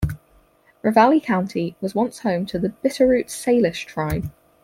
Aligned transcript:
Ravalli 0.83 1.21
County 1.21 1.75
was 1.79 1.93
once 1.93 2.17
home 2.21 2.47
to 2.47 2.57
the 2.57 2.69
Bitterroot 2.69 3.27
Salish 3.29 3.85
tribe. 3.85 4.31